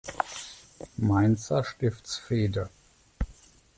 [0.97, 2.71] Mainzer Stiftsfehde.